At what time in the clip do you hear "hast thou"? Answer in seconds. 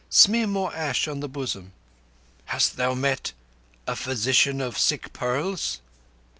2.45-2.95